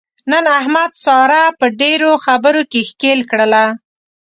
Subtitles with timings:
[0.31, 3.65] نن احمد ساره په ډېرو خبرو کې ښکېل کړله.